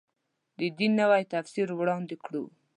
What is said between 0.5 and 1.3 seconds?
د دین نوی